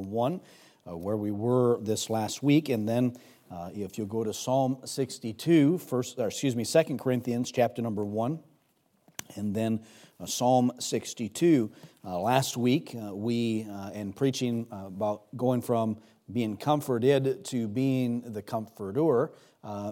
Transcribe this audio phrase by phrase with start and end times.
[0.00, 0.40] 1,
[0.86, 2.68] uh, where we were this last week.
[2.68, 3.16] And then
[3.50, 8.04] uh, if you'll go to Psalm 62, first, or excuse me, 2 Corinthians chapter number
[8.04, 8.38] 1,
[9.36, 9.80] and then
[10.20, 11.70] uh, Psalm 62.
[12.04, 15.96] Uh, last week, uh, we, uh, in preaching about going from
[16.32, 19.32] being comforted to being the comforter,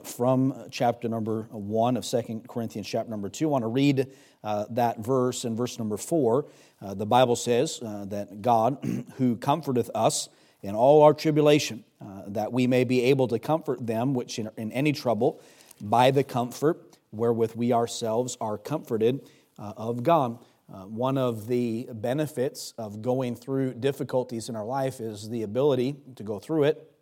[0.04, 4.06] from chapter number 1 of 2 Corinthians, chapter number 2, I want to read
[4.42, 6.46] that verse in verse number 4.
[6.80, 8.78] The Bible says that God,
[9.16, 10.28] who comforteth us,
[10.62, 14.50] in all our tribulation, uh, that we may be able to comfort them which in,
[14.56, 15.40] in, any trouble
[15.80, 20.38] by the comfort wherewith we ourselves are comforted uh, of God.
[20.72, 25.96] Uh, one of the benefits of going through difficulties in our life is the ability
[26.16, 26.92] to go through it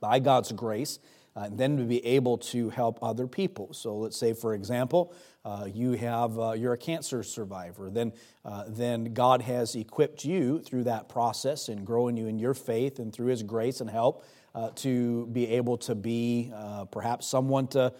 [0.00, 1.00] by God's grace
[1.36, 3.72] uh, and then to be able to help other people.
[3.72, 5.12] So let's say, for example,
[5.44, 7.90] uh, you have uh, you're a cancer survivor.
[7.90, 8.12] Then,
[8.44, 12.98] uh, then God has equipped you through that process and growing you in your faith
[12.98, 17.66] and through His grace and help uh, to be able to be uh, perhaps someone
[17.68, 17.92] to.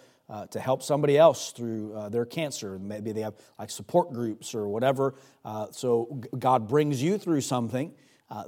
[0.50, 2.78] to help somebody else through their cancer.
[2.78, 5.14] Maybe they have like support groups or whatever.
[5.70, 6.06] so
[6.38, 7.92] God brings you through something,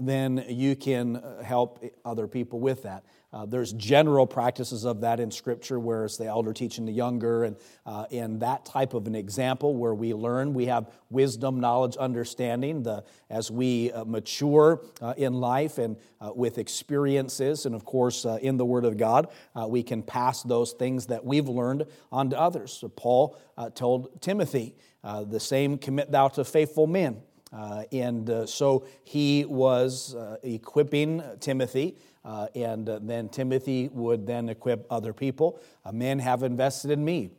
[0.00, 3.04] then you can help other people with that.
[3.32, 7.44] Uh, there's general practices of that in Scripture, where it's the elder teaching the younger,
[7.44, 11.96] and uh, in that type of an example where we learn, we have wisdom, knowledge,
[11.96, 12.82] understanding.
[12.84, 18.24] The, as we uh, mature uh, in life and uh, with experiences, and of course
[18.24, 19.28] uh, in the Word of God,
[19.66, 22.72] we can pass those things that we've learned on to others.
[22.72, 23.36] So Paul
[23.74, 31.96] told Timothy, "The same commit thou to faithful men." And so he was equipping Timothy
[32.26, 35.60] uh, and uh, then Timothy would then equip other people.
[35.84, 37.30] Uh, men have invested in me.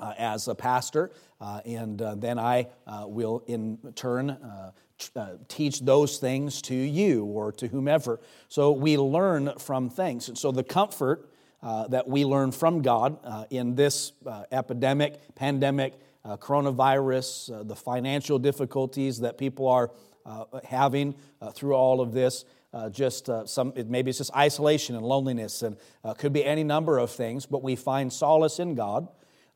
[0.00, 2.68] Uh, as a pastor, uh, and uh, then I
[3.06, 4.38] will in turn
[5.48, 8.20] teach those things to you or to whomever.
[8.48, 10.28] So we learn from things.
[10.28, 11.28] And so the comfort
[11.62, 13.18] that we learn from God
[13.50, 14.12] in this
[14.52, 15.94] epidemic, pandemic,
[16.24, 19.90] coronavirus, the financial difficulties that people are
[20.62, 21.16] having
[21.54, 25.76] through all of this, uh, just uh, some, maybe it's just isolation and loneliness, and
[26.04, 29.08] uh, could be any number of things, but we find solace in God.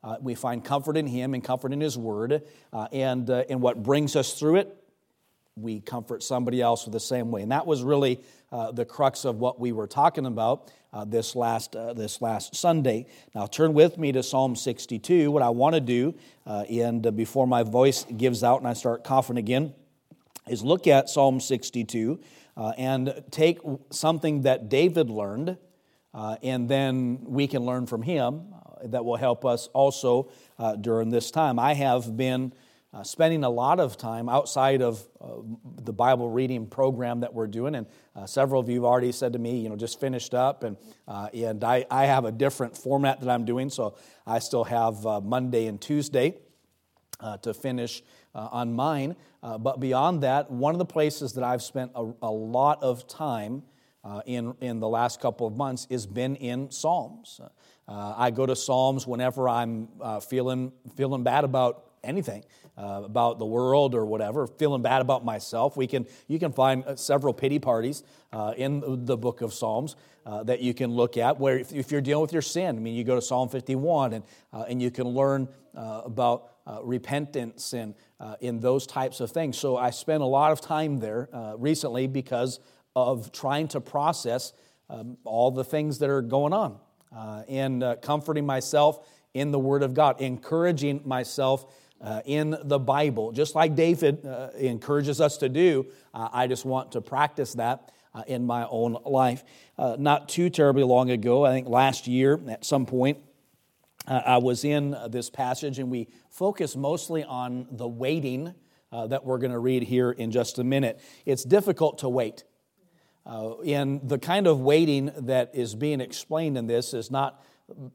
[0.03, 2.41] Uh, we find comfort in Him and comfort in His Word.
[2.73, 4.75] Uh, and in what brings us through it,
[5.55, 7.43] we comfort somebody else with the same way.
[7.43, 8.19] And that was really
[8.73, 10.71] the crux of what we were talking about
[11.05, 13.05] this, last, this last Sunday.
[13.33, 15.31] Now, turn with me to Psalm 62.
[15.31, 16.15] What I want to do,
[16.45, 19.73] and before my voice gives out and I start coughing again,
[20.47, 22.19] is look at Psalm 62
[22.55, 23.59] uh, and take
[23.89, 25.57] something that David learned,
[26.13, 30.75] uh, and then we can learn from him uh, that will help us also uh,
[30.75, 31.57] during this time.
[31.57, 32.53] I have been
[32.93, 35.03] uh, spending a lot of time outside of
[35.81, 37.87] the Bible reading program that we're doing, and
[38.29, 40.77] several of you have already said to me, you know, just finished up, and
[41.07, 43.95] and I, I have a different format that I'm doing, so
[44.27, 46.37] I still have Monday and Tuesday
[47.41, 48.03] to finish
[48.35, 49.15] uh, on mine.
[49.41, 53.07] Uh, but beyond that, one of the places that I've spent a, a lot of
[53.07, 53.63] time
[54.03, 57.39] uh, in, in the last couple of months has been in Psalms.
[57.87, 62.43] Uh, I go to Psalms whenever I'm uh, feeling, feeling bad about anything.
[62.75, 65.77] Uh, about the world or whatever, feeling bad about myself.
[65.77, 68.01] We can, you can find several pity parties
[68.31, 69.95] uh, in the book of Psalms
[70.25, 72.79] uh, that you can look at where if, if, you're dealing with your sin, I
[72.79, 77.93] mean, you go to Psalm 51 and, and you can learn about repentance and
[78.23, 79.57] uh, in those types of things.
[79.57, 82.61] So I spent a lot of time there uh, recently because
[82.95, 84.53] of trying to process
[84.89, 86.79] um, all the things that are going on
[87.13, 91.65] uh, and uh, comforting myself in the Word of God, encouraging myself.
[92.01, 96.91] Uh, in the Bible, just like David uh, encourages us to do, I just want
[96.91, 97.93] to practice that
[98.27, 99.45] in my own life.
[99.77, 103.19] not too terribly long ago, I think last year at some point,
[104.07, 108.53] uh, I was in this passage, and we focus mostly on the waiting
[108.91, 110.99] uh, that we're going to read here in just a minute.
[111.25, 112.43] It's difficult to wait.
[113.25, 117.41] Uh, and the kind of waiting that is being explained in this is not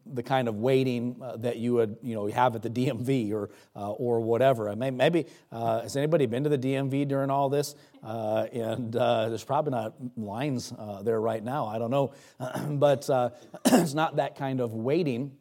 [0.06, 3.50] the kind of waiting uh, that you would you know have at the DMV or
[3.76, 4.68] uh, or whatever.
[4.70, 7.74] I mean, maybe uh, has anybody been to the DMV during all this?
[8.02, 11.66] Uh, and uh, there's probably not lines uh, there right now.
[11.66, 12.14] I don't know,
[12.70, 13.08] but
[13.66, 15.36] it's not that kind of waiting.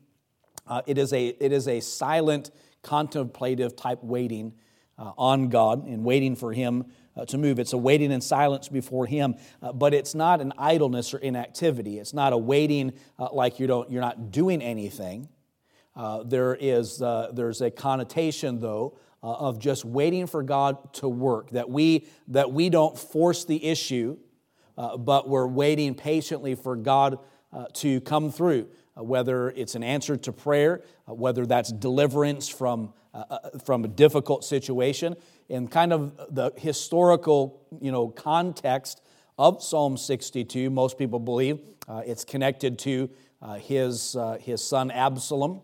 [0.68, 4.54] Uh, it, is a, it is a silent, contemplative type waiting
[4.98, 6.86] uh, on God and waiting for Him
[7.16, 7.60] uh, to move.
[7.60, 12.00] It's a waiting in silence before Him, uh, but it's not an idleness or inactivity.
[12.00, 15.30] It's not a waiting uh, like you don't, you're not doing anything.
[15.96, 21.70] Uh, there is, there's a connotation, though, of just waiting for God to work, that
[21.70, 24.18] we, that we don't force the issue
[25.00, 27.18] but we're waiting patiently for God
[27.74, 28.68] to come through,
[28.98, 33.84] Uh, whether it's an answer to prayer, uh, whether that's deliverance from, uh, uh, from
[33.84, 35.16] a difficult situation.
[35.50, 39.02] In kind of the historical you know, context
[39.38, 41.60] of Psalm 62, most people believe
[42.06, 43.10] it's connected to
[43.60, 45.62] his, his son Absalom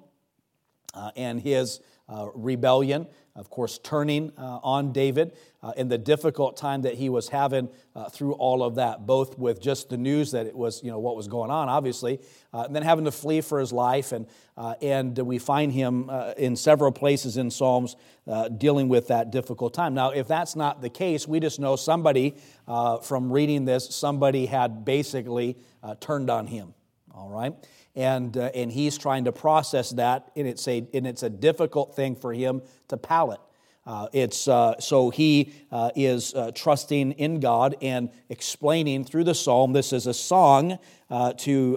[1.16, 1.82] and his
[2.36, 5.34] rebellion of course, turning uh, on David
[5.64, 9.40] uh, in the difficult time that he was having uh, through all of that, both
[9.40, 12.20] with just the news that it was, you know, what was going on, obviously,
[12.54, 14.12] uh, and then having to flee for his life.
[14.12, 17.96] And, uh, and we find him uh, in several places in Psalms
[18.58, 19.94] dealing with that difficult time.
[19.96, 24.86] Now, if that's not the case, we just know somebody from reading this, somebody had
[24.86, 25.58] basically
[26.00, 26.74] turned on him,
[27.14, 27.54] all right?
[27.96, 31.96] And, uh, and he's trying to process that, and it's a, and it's a difficult
[31.96, 33.40] thing for him to palate.
[33.86, 39.36] Uh, it's, uh, so he uh, is uh, trusting in God and explaining through the
[39.36, 39.74] psalm.
[39.74, 40.80] This is a song
[41.10, 41.76] uh, to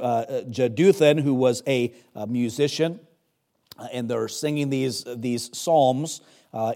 [0.48, 3.00] Jeduthun, who was a, a musician,
[3.92, 6.20] and they're singing these, these psalms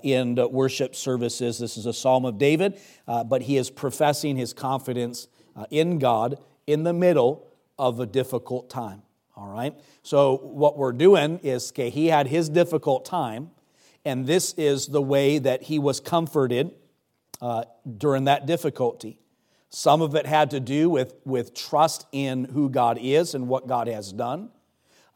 [0.03, 1.59] in worship services.
[1.59, 5.29] This is a psalm of David, but he is professing his confidence
[5.71, 7.47] in God in the middle
[7.79, 9.03] of a difficult time.
[9.41, 9.75] All right?
[10.03, 13.51] So, what we're doing is, okay, he had his difficult time,
[14.05, 16.73] and this is the way that he was comforted
[17.41, 17.65] uh,
[17.97, 19.19] during that difficulty.
[19.71, 23.67] Some of it had to do with, with trust in who God is and what
[23.67, 24.51] God has done,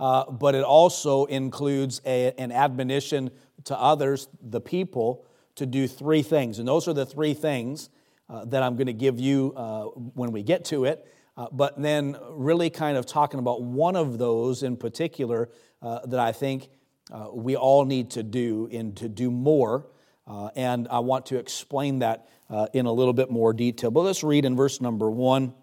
[0.01, 3.31] uh, but it also includes a, an admonition
[3.65, 6.59] to others, the people, to do three things.
[6.59, 7.91] And those are the three things
[8.31, 11.07] uh, that I'm going to give you uh, when we get to it.
[11.37, 15.51] Uh, but then, really kind of talking about one of those in particular
[15.83, 16.69] uh, that I think
[17.13, 19.87] uh, we all need to do and to do more.
[20.27, 23.91] Uh, and I want to explain that uh, in a little bit more detail.
[23.91, 25.55] But let's read in verse number one.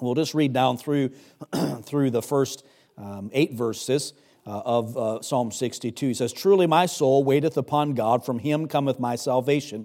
[0.00, 1.10] We'll just read down through,
[1.82, 2.64] through the first
[2.96, 4.14] um, eight verses.
[4.46, 6.06] Uh, of Psalm 62.
[6.06, 9.84] He says, Truly my soul waiteth upon God, from him cometh my salvation.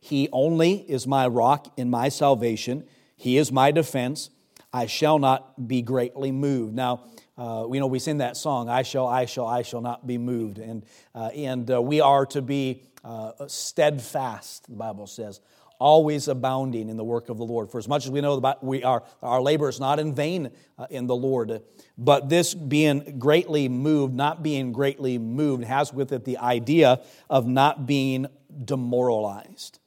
[0.00, 2.84] He only is my rock in my salvation,
[3.16, 4.30] he is my defense.
[4.72, 6.74] I shall not be greatly moved.
[6.74, 7.04] Now,
[7.36, 10.18] uh, you know, we sing that song, I shall, I shall, I shall not be
[10.18, 10.58] moved.
[10.58, 10.84] And,
[11.14, 15.40] uh, and uh, we are to be uh, steadfast, the Bible says,
[15.78, 17.70] always abounding in the work of the Lord.
[17.70, 20.50] For as much as we know about we are, our labor is not in vain
[20.76, 21.62] uh, in the Lord.
[21.96, 27.00] But this being greatly moved, not being greatly moved, has with it the idea
[27.30, 28.26] of not being
[28.64, 29.78] demoralized.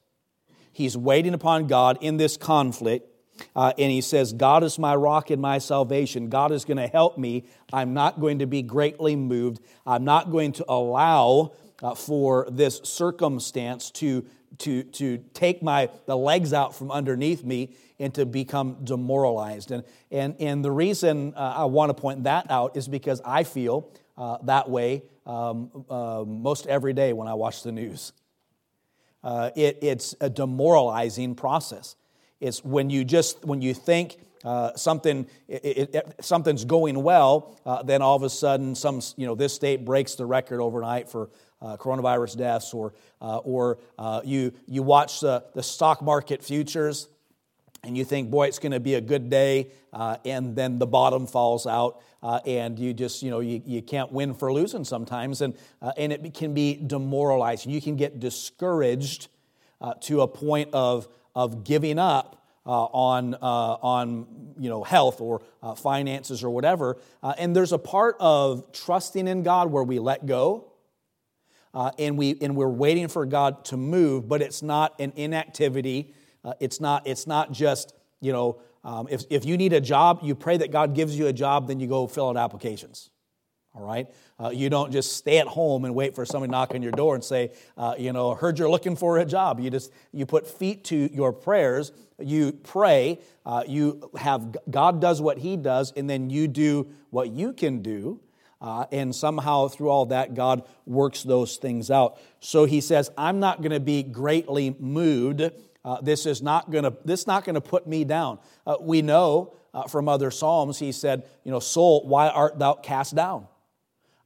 [0.72, 3.11] He's waiting upon God in this conflict
[3.56, 6.30] uh, and he says, God is my rock and my salvation.
[6.30, 7.46] God is going to help me.
[7.74, 9.62] I'm not going to be greatly moved.
[9.86, 14.26] I'm not going to allow uh, for this circumstance to,
[14.60, 19.72] to, to take my, the legs out from underneath me and to become demoralized.
[19.72, 23.44] And, and, and the reason uh, I want to point that out is because I
[23.44, 28.14] feel uh, that way um, uh, most every day when I watch the news.
[29.24, 31.96] Uh, it, it's a demoralizing process.
[32.42, 37.84] It's when you just, when you think uh, something, it, it, something's going well, uh,
[37.84, 41.30] then all of a sudden, some, you know, this state breaks the record overnight for
[41.62, 47.08] uh, coronavirus deaths, or, uh, or uh, you, you watch the, the stock market futures
[47.84, 50.88] and you think, boy, it's going to be a good day, uh, and then the
[50.88, 52.02] bottom falls out,
[52.46, 55.56] and you just, you know, you, you can't win for losing sometimes, and,
[55.98, 57.72] and it can be demoralizing.
[57.72, 59.30] You can get discouraged
[60.02, 65.42] to a point of of giving up uh, on, uh, on you know, health or
[65.64, 66.98] uh, finances or whatever.
[67.24, 70.72] Uh, and there's a part of trusting in God where we let go
[71.74, 76.14] uh, and, we, and we're waiting for God to move, but it's not an inactivity.
[76.44, 80.20] Uh, it's, not, it's not just, you know, um, if, if you need a job,
[80.24, 83.10] you pray that God gives you a job, then you go fill out applications
[83.74, 84.08] all right?
[84.40, 86.92] Uh, you don't just stay at home and wait for somebody to knock on your
[86.92, 89.60] door and say, uh, you know, heard you're looking for a job.
[89.60, 95.22] You just, you put feet to your prayers, you pray, uh, you have, God does
[95.22, 98.20] what he does, and then you do what you can do.
[98.60, 102.20] Uh, and somehow through all that, God works those things out.
[102.42, 105.50] So he says, I'm not going to be greatly moved.
[105.84, 108.38] Uh, this is not going to, this not going to put me down.
[108.68, 109.56] Uh, we know
[109.90, 113.48] from other Psalms, he said, you know, soul, why art thou cast down?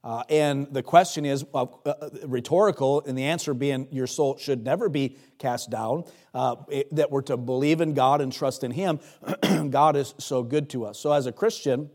[0.06, 1.94] Uh, and the question is uh, uh,
[2.26, 6.04] rhetorical, and the answer being your soul should never be cast down.
[6.32, 9.00] Uh, it, that we're to believe in God and trust in Him.
[9.70, 11.00] God is so good to us.
[11.00, 11.90] So, as a Christian,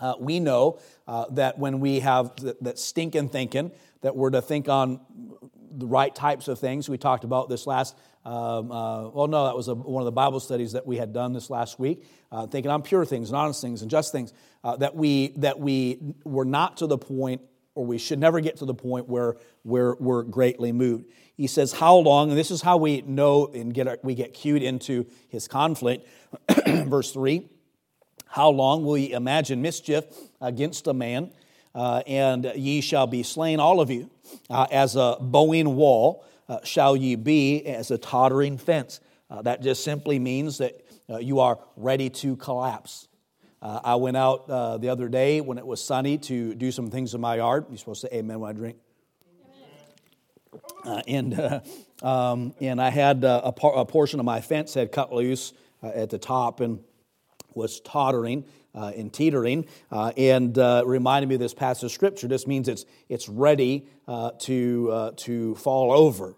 [0.00, 0.78] uh, we know
[1.32, 5.00] that when we have th- that stinking thinking, that we're to think on
[5.70, 6.88] the right types of things.
[6.88, 10.12] We talked about this last Um, uh, well, no, that was a, one of the
[10.12, 13.36] Bible studies that we had done this last week, uh, thinking on pure things and
[13.36, 14.32] honest things and just things,
[14.64, 17.42] uh, that, we, that we were not to the point,
[17.76, 21.04] or we should never get to the point where, where we're greatly moved.
[21.36, 24.62] He says, How long, and this is how we know and get, we get cued
[24.62, 26.08] into his conflict.
[26.66, 27.48] Verse 3
[28.26, 30.04] How long will ye imagine mischief
[30.40, 31.30] against a man,
[31.74, 34.10] uh, and ye shall be slain, all of you,
[34.50, 36.24] uh, as a bowing wall?
[36.48, 39.00] uh, shall ye be as a tottering fence.
[39.30, 43.08] Uh, that just simply means that uh, you are ready to collapse.
[43.64, 46.90] Uh, I went out uh, the other day when it was sunny to do some
[46.90, 47.64] things in my yard.
[47.70, 48.76] You're supposed to say amen when I drink.
[50.84, 51.62] Uh, and,
[52.02, 56.10] um, and I had a, par- a, portion of my fence had cut loose at
[56.10, 56.80] the top and
[57.54, 58.44] was tottering
[58.74, 62.28] uh, and teetering, uh, and uh, reminded me of this passage of scripture.
[62.28, 66.34] This means it's, it's ready uh, to, uh, to fall over,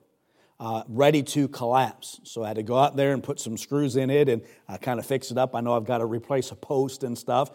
[0.58, 2.20] uh, ready to collapse.
[2.24, 4.42] So I had to go out there and put some screws in it and
[4.80, 5.54] kind of fix it up.
[5.54, 7.50] I know I've got to replace a post and stuff,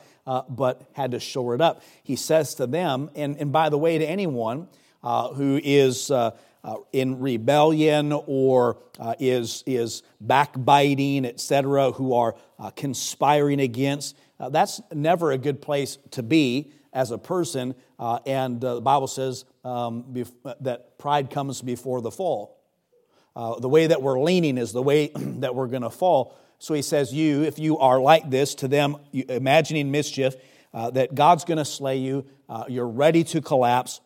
[0.50, 1.82] but had to shore it up.
[2.04, 4.68] He says to them, and, and by the way, to anyone
[5.02, 6.12] who is
[6.64, 14.16] uh, in rebellion or uh, is, is backbiting, etc., who are uh, conspiring against.
[14.40, 17.76] Uh, that's never a good place to be as a person.
[18.00, 22.61] Uh, and uh, the Bible says um, bef- that pride comes before the fall.
[23.36, 26.38] The way that we're leaning is the way that we're going to fall.
[26.60, 30.36] So he says, You, if you are like this, to them, imagining mischief,
[30.74, 32.26] that God's going to slay you,
[32.68, 34.02] you're ready to collapse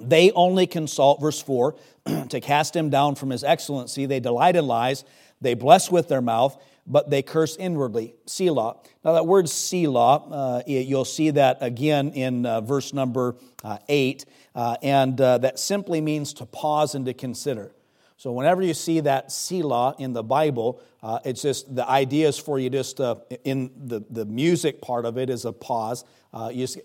[0.00, 1.74] they only consult, verse 4,
[2.28, 4.06] to cast him down from his excellency.
[4.06, 5.04] They delight in lies.
[5.40, 8.14] They bless with their mouth, but they curse inwardly.
[8.26, 8.76] Selah.
[9.04, 14.24] Now, that word Selah, uh, you'll see that again in uh, verse number uh, 8,
[14.54, 17.72] uh, and uh, that simply means to pause and to consider.
[18.18, 22.38] So, whenever you see that Selah in the Bible, uh, it's just the idea is
[22.38, 23.00] for you just
[23.44, 26.04] in the, the music part of it is a pause.
[26.50, 26.78] you just,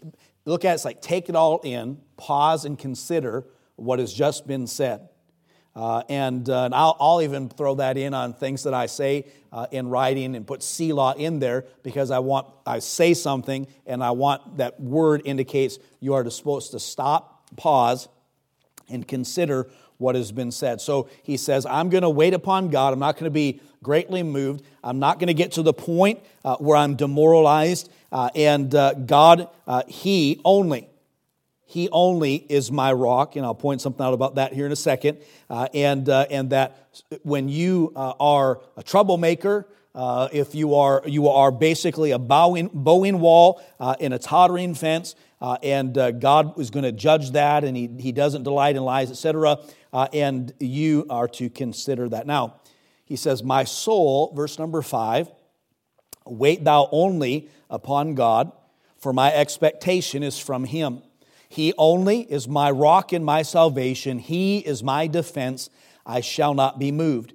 [0.45, 4.47] look at it, it's like take it all in, pause and consider what has just
[4.47, 5.09] been said.
[5.75, 9.25] Uh, and, uh, and I'll, I'll, even throw that in on things that I say
[9.51, 14.03] uh, in writing and put Selah in there because I want I say something and
[14.03, 18.07] I want that word indicates you are supposed to stop, pause,
[18.87, 20.81] and consider what has been said.
[20.81, 22.93] So he says, I'm going to wait upon God.
[22.93, 24.63] I'm not going to be greatly moved.
[24.83, 27.91] I'm not going to get to the point uh, where I'm demoralized.
[28.11, 30.89] Uh, and uh, God, uh, He only,
[31.65, 33.35] He only is my rock.
[33.35, 35.19] And I'll point something out about that here in a second.
[35.49, 36.89] Uh, and, uh, and that
[37.23, 43.61] when you are a troublemaker, if you are, you are basically a bowing, bowing wall
[43.99, 48.13] in a tottering fence, uh, and God is going to judge that, and he, he
[48.13, 49.59] doesn't delight in lies, etc.,
[50.13, 52.25] and you are to consider that.
[52.25, 52.61] Now,
[53.03, 55.29] he says, My soul, verse number five,
[56.25, 58.53] wait thou only upon God,
[58.97, 61.01] for my expectation is from him.
[61.49, 64.19] He only is my rock and my salvation.
[64.19, 65.69] He is my defense.
[66.05, 67.33] I shall not be moved.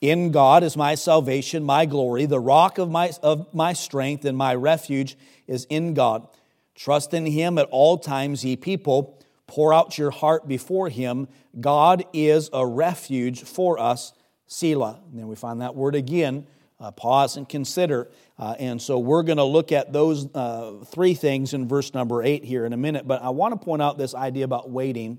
[0.00, 2.24] In God is my salvation, my glory.
[2.26, 6.28] The rock of my, of my strength and my refuge is in God.
[6.78, 9.18] Trust in him at all times, ye people.
[9.48, 11.26] Pour out your heart before him.
[11.60, 14.12] God is a refuge for us.
[14.46, 15.00] Selah.
[15.10, 16.46] And then we find that word again.
[16.78, 18.08] Uh, pause and consider.
[18.38, 22.22] Uh, and so we're going to look at those uh, three things in verse number
[22.22, 23.08] eight here in a minute.
[23.08, 25.18] But I want to point out this idea about waiting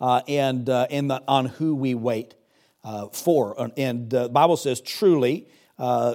[0.00, 2.36] uh, and, uh, and the, on who we wait
[2.84, 3.70] uh, for.
[3.76, 5.46] And the Bible says, truly,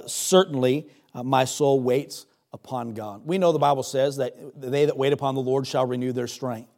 [0.06, 3.26] certainly, my soul waits upon God.
[3.26, 6.26] We know the Bible says that they that wait upon the Lord shall renew their
[6.26, 6.70] strength.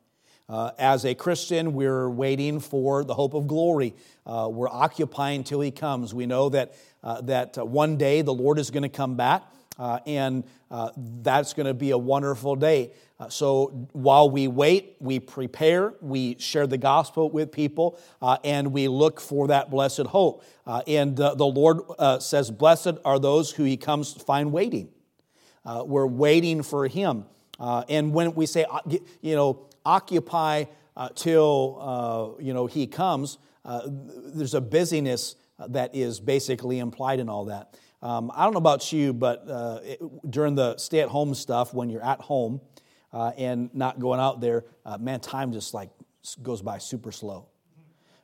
[0.50, 3.94] Uh, as a Christian, we're waiting for the hope of glory.
[4.26, 6.12] Uh, we're occupying till He comes.
[6.12, 6.74] We know that,
[7.04, 9.44] uh, that uh, one day the Lord is going to come back,
[9.78, 12.90] uh, and uh, that's going to be a wonderful day.
[13.28, 17.96] so while we wait, we prepare, we share the gospel with people,
[18.42, 20.44] and we look for that blessed hope.
[20.88, 21.82] and the Lord
[22.20, 24.88] says, Blessed are those who He comes to find waiting.
[25.64, 27.24] We're waiting for Him.
[27.58, 28.64] and when we say,
[29.20, 30.64] you know, occupy
[30.96, 31.78] uh, till
[32.38, 33.38] uh, you know he comes.
[33.64, 35.36] Uh, there's a busyness
[35.68, 37.76] that is basically implied in all that.
[38.02, 42.04] Um, I don't know about you, but uh, it, during the stay-at-home stuff, when you're
[42.04, 42.62] at home
[43.12, 45.90] uh, and not going out there, uh, man, time just like
[46.42, 47.48] goes by super slow.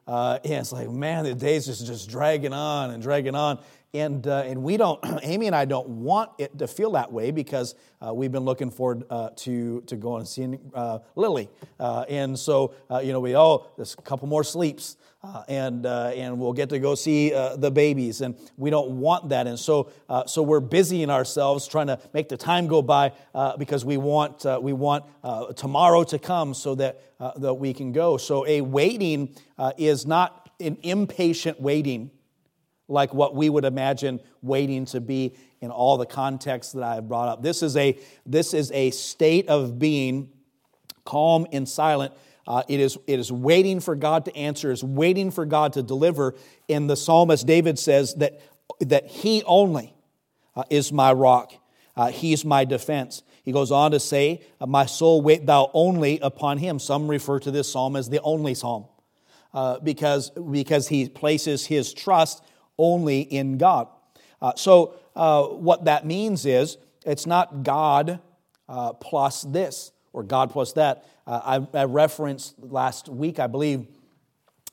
[0.07, 3.59] Uh, and it's like, man, the days just just dragging on and dragging on.
[3.95, 7.31] And, uh, and we don't, Amy and I don't want it to feel that way
[7.31, 11.49] because uh, we've been looking forward uh, to, to going and seeing uh, Lily.
[11.81, 14.97] Uh, and so, uh, you know, we, oh, there's a couple more sleeps.
[15.49, 19.59] And and we'll get to go see the babies, and we don't want that, and
[19.59, 19.90] so
[20.28, 23.11] so we're busying ourselves trying to make the time go by
[23.59, 25.05] because we want we want
[25.57, 28.16] tomorrow to come so that that we can go.
[28.19, 29.35] So a waiting
[29.76, 32.11] is not an impatient waiting,
[32.88, 37.09] like what we would imagine waiting to be in all the contexts that I have
[37.09, 37.43] brought up.
[37.43, 40.31] This is a this is a state of being
[41.05, 42.12] calm and silent
[42.47, 45.83] uh, it, is, it is waiting for God to answer, is waiting for God to
[45.83, 46.35] deliver.
[46.69, 48.40] And the psalmist David says that,
[48.81, 49.95] that he only
[50.55, 51.52] uh, is my rock.
[51.97, 53.23] Uh, he's my defense.
[53.43, 56.78] He goes on to say, uh, My soul, wait thou only upon him.
[56.78, 58.87] Some refer to this psalm as the only psalm
[59.52, 62.45] uh, because, because he places his trust
[62.78, 63.88] only in God.
[64.40, 68.21] Uh, so, what that means is it's not God
[69.00, 71.04] plus this or God plus that.
[71.26, 73.87] Uh, I, I, referenced last week, I believe,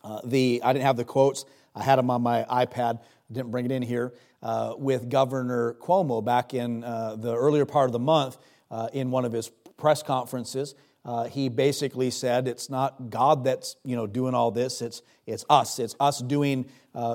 [0.04, 1.46] uh, the, I didn't have the quotes,
[1.76, 6.24] I had them on my iPad, didn't bring it in here, uh, with Governor Cuomo
[6.24, 8.38] back in uh, the earlier part of the month
[8.72, 10.76] uh, in one of his press conferences.
[11.06, 14.82] Uh, he basically said it's not God that's you know doing all this.
[14.82, 15.80] It's it's us.
[15.80, 16.66] It's us doing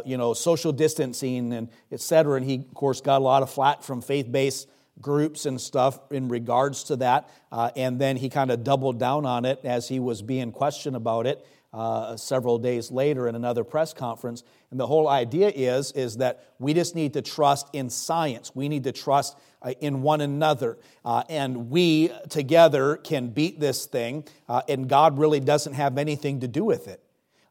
[0.05, 2.37] you know social distancing and et cetera.
[2.37, 4.69] And he of course got a lot of flack from faith-based
[5.01, 7.31] groups and stuff in regards to that.
[7.53, 10.97] Uh, and then he kind of doubled down on it as he was being questioned
[10.97, 14.43] about it uh, several days later in another press conference.
[14.71, 18.55] And the whole idea is, is that we just need to trust in science.
[18.55, 20.79] We need to trust uh, in one another.
[21.05, 24.25] Uh, and we together can beat this thing.
[24.49, 27.03] Uh, and God really doesn't have anything to do with it.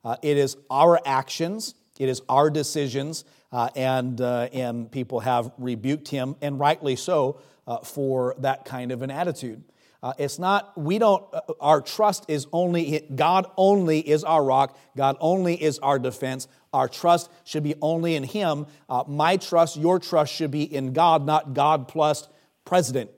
[0.04, 6.08] Uh, it is our actions, it is our decisions uh, and, and people have rebuked
[6.08, 7.40] him, and rightly so,
[7.84, 9.64] for that kind of an attitude.
[10.02, 14.78] Uh, it's not, we don't, uh, our trust is only, God only is our rock,
[14.96, 16.48] God only is our defense.
[16.72, 18.68] Our trust should be only in Him.
[18.88, 22.28] Uh, my trust, your trust should be in God, not God plus
[22.66, 23.10] president,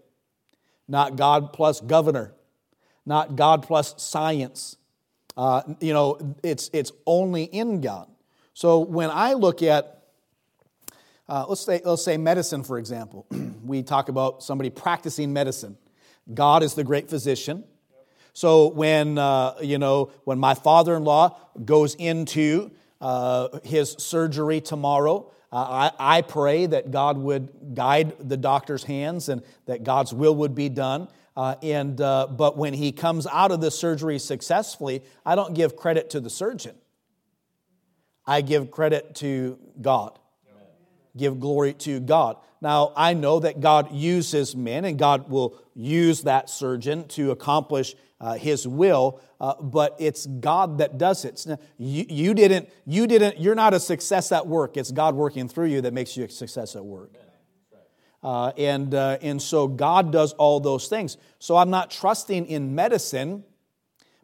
[0.88, 2.34] not God plus governor,
[3.06, 4.78] not God plus science.
[5.38, 8.10] you know, it's, it's only in God.
[8.54, 10.00] So when I look at
[11.30, 13.28] uh, let's, say, let's say medicine, for example.
[13.64, 15.78] we talk about somebody practicing medicine.
[16.34, 17.64] God is the great physician.
[18.34, 25.90] So when, uh, you know, when my father-in-law goes into uh, his surgery tomorrow, uh,
[26.00, 30.54] I, I, pray that God would guide the doctor's hands and that God's will would
[30.54, 31.08] be done.
[31.36, 35.76] Uh, and, uh, but when he comes out of the surgery successfully, I don't give
[35.76, 36.76] credit to the surgeon.
[38.28, 40.20] I give credit to God
[41.20, 42.38] give glory to God.
[42.62, 47.96] Now, I know that God uses men and God will use that surgeon to accomplish
[48.20, 51.46] uh, his will, uh, but it's God that does it.
[51.78, 54.76] You, you, didn't, you didn't, you're not a success at work.
[54.76, 57.14] It's God working through you that makes you a success at work.
[58.22, 61.16] Uh, and, uh, and so God does all those things.
[61.40, 63.46] So I'm not trusting in medicine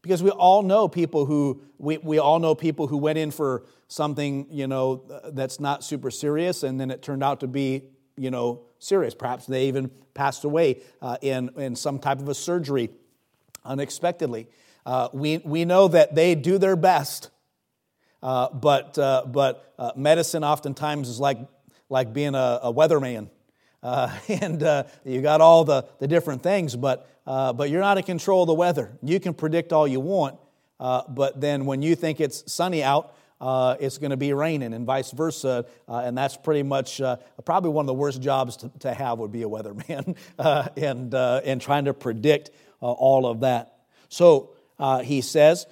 [0.01, 3.65] because we all know people who, we, we all know people who went in for
[3.87, 7.83] something, you know, that's not super serious, and then it turned out to be,
[8.17, 9.13] you know, serious.
[9.13, 12.89] Perhaps they even passed away uh, in, in some type of a surgery
[13.63, 14.47] unexpectedly.
[14.85, 17.29] Uh, we, we know that they do their best,
[18.21, 21.39] uh, but, uh, but uh, medicine oftentimes is like,
[21.89, 23.29] like being a, a weatherman.
[23.83, 28.43] Uh, and you got all the, the different things, but, but you're not in control
[28.43, 28.97] of the weather.
[29.03, 30.39] You can predict all you want,
[30.79, 34.85] but then when you think it's sunny out, uh, it's going to be raining and
[34.85, 35.65] vice versa.
[35.87, 39.19] Uh, and that's pretty much uh, probably one of the worst jobs to, to have
[39.19, 43.73] would be a weatherman uh, and, uh, and trying to predict uh, all of that.
[44.09, 44.51] So
[45.03, 45.65] he says,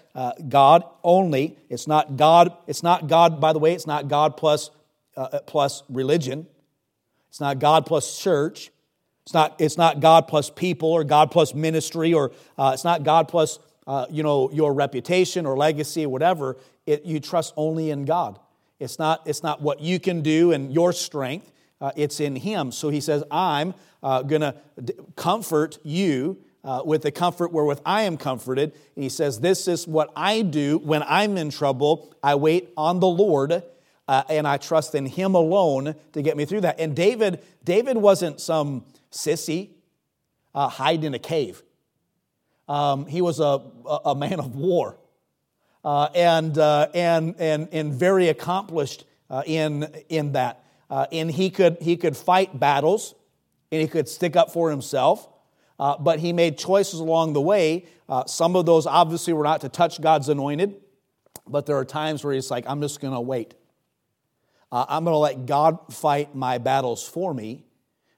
[0.48, 1.58] God only.
[1.70, 2.56] It's not God.
[2.68, 3.40] It's not God.
[3.42, 4.70] By the way, it's not God plus
[5.46, 6.48] plus religion.
[7.30, 8.72] It's not God plus church.
[9.24, 13.28] It's not, it's not God plus people or God plus ministry or it's not God
[13.28, 18.06] plus uh, you know, your reputation or legacy or whatever, it, you trust only in
[18.06, 18.40] God.
[18.80, 22.72] It's not, it's not what you can do and your strength, uh, it's in Him.
[22.72, 27.82] So He says, I'm uh, going to d- comfort you uh, with the comfort wherewith
[27.86, 28.74] I am comforted.
[28.96, 32.14] And He says, This is what I do when I'm in trouble.
[32.24, 33.64] I wait on the Lord.
[34.06, 36.78] Uh, and I trust in Him alone to get me through that.
[36.78, 39.70] And David, David wasn't some sissy
[40.54, 41.64] uh, hiding in a cave.
[42.68, 43.62] Um, he was a,
[44.06, 44.98] a man of war
[45.84, 50.64] uh, and, uh, and, and, and very accomplished uh, in, in that.
[50.90, 53.16] Uh, and he could, he could fight battles
[53.72, 55.28] and he could stick up for himself.
[55.80, 57.86] Uh, but he made choices along the way.
[58.08, 60.76] Uh, some of those obviously were not to touch God's anointed.
[61.48, 63.56] but there are times where he's like, I'm just going to wait.
[64.72, 67.64] I'm going to let God fight my battles for me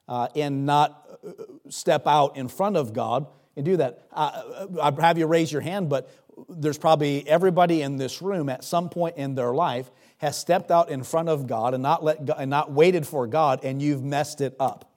[0.08, 1.20] and not
[1.68, 4.08] step out in front of God and do that.
[4.12, 6.10] Uh, I'd have you raise your hand, but
[6.50, 10.90] there's probably everybody in this room at some point in their life has stepped out
[10.90, 14.04] in front of God and not let God, and not waited for God, and you've
[14.04, 14.92] messed it up.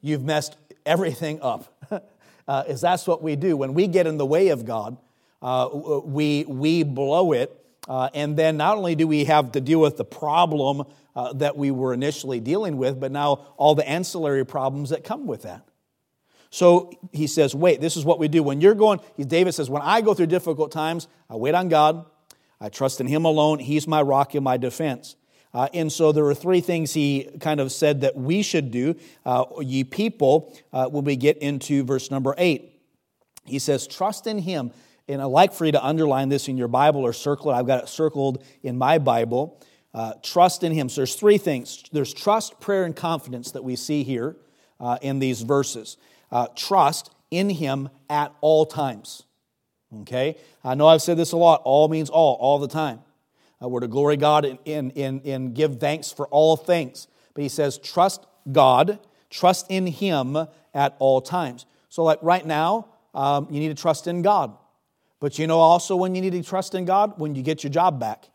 [0.00, 1.74] You've messed everything up.
[2.48, 4.96] uh, is that's what we do when we get in the way of God?
[5.42, 5.68] Uh,
[6.04, 7.54] we we blow it,
[7.88, 10.84] uh, and then not only do we have to deal with the problem
[11.16, 15.26] uh, that we were initially dealing with, but now all the ancillary problems that come
[15.26, 15.66] with that.
[16.50, 18.42] So he says, wait, this is what we do.
[18.42, 22.04] When you're going, David says, when I go through difficult times, I wait on God.
[22.60, 23.60] I trust in Him alone.
[23.60, 25.16] He's my rock and my defense.
[25.54, 28.94] Uh, and so there are three things he kind of said that we should do,
[29.24, 32.80] uh, ye people, uh, when we get into verse number eight.
[33.44, 34.72] He says, trust in Him.
[35.08, 37.54] And I'd like for you to underline this in your Bible or circle it.
[37.54, 39.60] I've got it circled in my Bible.
[39.92, 40.88] Uh, trust in Him.
[40.88, 44.36] So there's three things there's trust, prayer, and confidence that we see here
[44.78, 45.96] uh, in these verses.
[46.30, 49.24] Uh, trust in Him at all times.
[50.02, 50.36] Okay?
[50.64, 51.62] I know I've said this a lot.
[51.64, 53.00] All means all, all the time.
[53.62, 57.08] Uh, we're to glory God and, and, and give thanks for all things.
[57.34, 60.36] But he says, trust God, trust in Him
[60.74, 61.66] at all times.
[61.88, 64.56] So, like right now, um, you need to trust in God.
[65.18, 67.18] But you know also when you need to trust in God?
[67.18, 68.30] When you get your job back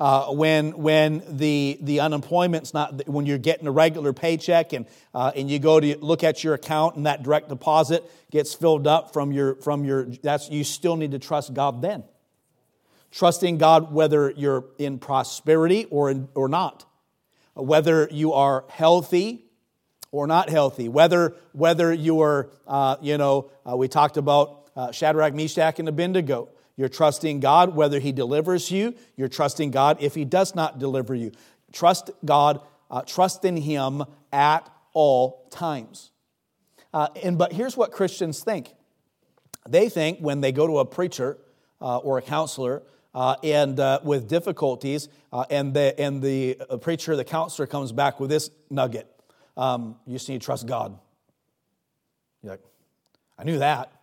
[0.00, 5.32] uh, when, when the, the unemployment's not, when you're getting a regular paycheck and, uh,
[5.36, 9.12] and you go to look at your account and that direct deposit gets filled up
[9.12, 12.02] from your, from your, that's, you still need to trust God then.
[13.12, 16.84] Trusting God whether you're in prosperity or, in, or not,
[17.54, 19.44] whether you are healthy
[20.10, 24.90] or not healthy, whether, whether you are, uh, you know, uh, we talked about uh,
[24.90, 28.94] Shadrach, Meshach, and Abednego you're trusting God whether He delivers you.
[29.16, 31.32] You're trusting God if He does not deliver you.
[31.72, 32.60] Trust God,
[32.90, 36.10] uh, trust in Him at all times.
[36.92, 38.72] Uh, and but here's what Christians think.
[39.68, 41.38] They think when they go to a preacher
[41.80, 42.82] uh, or a counselor
[43.14, 48.20] uh, and uh, with difficulties, uh, and the and the preacher, the counselor comes back
[48.20, 49.08] with this nugget:
[49.56, 50.98] um, you just need to trust God.
[52.42, 52.62] You're like,
[53.38, 53.93] I knew that.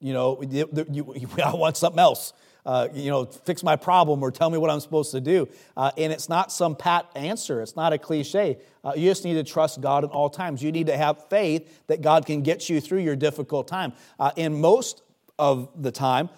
[0.00, 2.32] You know, you, you, I want something else.
[2.66, 5.48] Uh, you know, fix my problem or tell me what I'm supposed to do.
[5.74, 8.58] Uh, and it's not some pat answer, it's not a cliche.
[8.84, 10.62] Uh, you just need to trust God at all times.
[10.62, 13.94] You need to have faith that God can get you through your difficult time.
[14.20, 15.02] Uh, and most
[15.38, 16.28] of the time,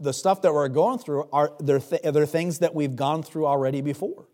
[0.00, 3.46] the stuff that we're going through are they're, th- they're things that we've gone through
[3.46, 4.26] already before.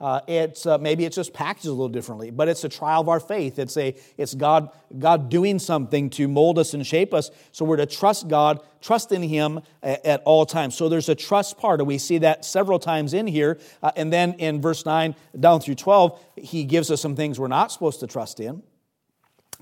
[0.00, 3.08] Uh, it's uh, maybe it's just packaged a little differently, but it's a trial of
[3.08, 3.58] our faith.
[3.58, 7.30] It's a it's God God doing something to mold us and shape us.
[7.52, 10.74] So we're to trust God, trust in Him at, at all times.
[10.74, 13.58] So there's a trust part, and we see that several times in here.
[13.82, 17.48] Uh, and then in verse nine down through twelve, He gives us some things we're
[17.48, 18.62] not supposed to trust in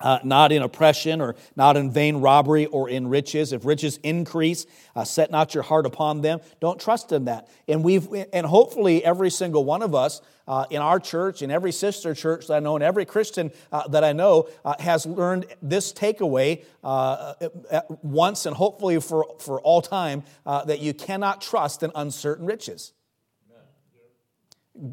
[0.02, 3.52] uh, not in oppression or not in vain robbery or in riches.
[3.52, 6.40] If riches increase, uh, set not your heart upon them.
[6.60, 7.48] Don't trust in that.
[7.68, 11.72] And we've, and hopefully every single one of us uh, in our church, in every
[11.72, 15.46] sister church that I know, and every Christian uh, that I know uh, has learned
[15.62, 17.34] this takeaway uh,
[18.02, 22.92] once and hopefully for, for all time that you cannot trust in uncertain riches.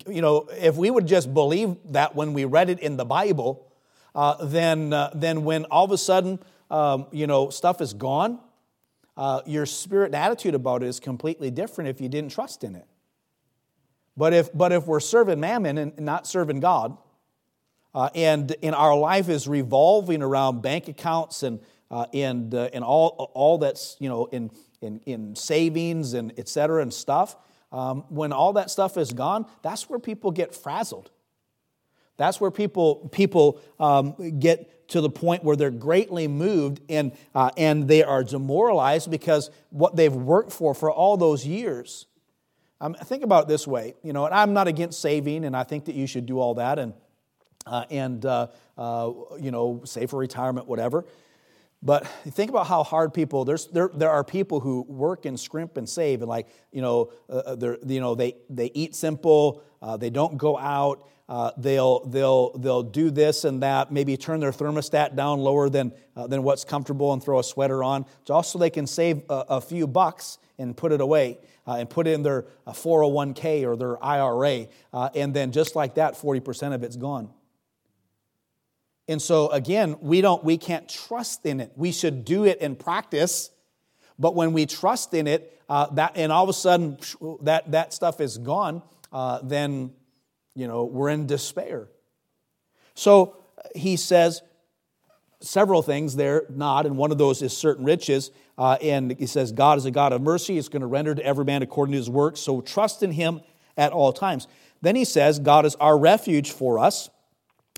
[0.07, 3.68] You know, if we would just believe that when we read it in the Bible,
[4.15, 8.39] uh, then, uh, then when all of a sudden, um, you know, stuff is gone,
[9.17, 12.75] uh, your spirit and attitude about it is completely different if you didn't trust in
[12.75, 12.85] it.
[14.15, 16.97] But if, but if we're serving mammon and not serving God,
[17.95, 22.83] uh, and in our life is revolving around bank accounts and, uh, and, uh, and
[22.83, 27.35] all, all that's, you know, in, in, in savings and et cetera and stuff,
[27.71, 31.11] um, when all that stuff is gone, that's where people get frazzled.
[32.19, 37.51] That's where people, people um, get to the point where they're greatly moved and, uh,
[37.55, 42.07] and they are demoralized because what they've worked for for all those years.
[42.81, 45.63] Um, think about it this way, you know, and I'm not against saving, and I
[45.63, 46.93] think that you should do all that and,
[47.65, 51.05] uh, and uh, uh you know, save for retirement, whatever.
[51.81, 55.77] But think about how hard people, there's, there, there are people who work and scrimp
[55.77, 59.95] and save, and like, you know, uh, uh you know they, they eat simple, uh,
[59.95, 64.51] they don't go out, uh, they'll, they'll, they'll do this and that, maybe turn their
[64.51, 68.57] thermostat down lower than, uh, than what's comfortable and throw a sweater on, just so
[68.57, 71.37] they can save a, a few bucks and put it away
[71.67, 74.65] uh, and put in their 401k uh, or their IRA.
[74.91, 77.29] Uh, and then just like that, 40% of it's gone.
[79.07, 81.71] And so again, we don't we can't trust in it.
[81.75, 83.49] We should do it in practice,
[84.17, 86.97] But when we trust in it, uh, that, and all of a sudden
[87.41, 88.81] that, that stuff is gone,
[89.43, 89.93] then,
[90.55, 91.87] you know, we're in despair.
[92.95, 93.37] So
[93.75, 94.41] he says
[95.41, 98.31] several things there, not, and one of those is certain riches.
[98.57, 100.55] Uh, and he says, God is a God of mercy.
[100.55, 102.35] He's going to render to every man according to his work.
[102.35, 103.41] So trust in him
[103.77, 104.47] at all times.
[104.81, 107.09] Then he says, God is our refuge for us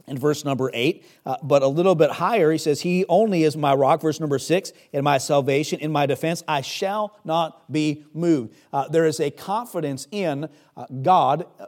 [0.07, 1.05] in verse number eight.
[1.25, 4.39] Uh, but a little bit higher, he says, He only is my rock, verse number
[4.39, 6.43] six, in my salvation, in my defense.
[6.47, 8.55] I shall not be moved.
[8.73, 11.65] Uh, there is a confidence in uh, God uh,